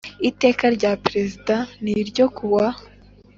[0.29, 2.67] Iteka rya perezida n ryo kuwa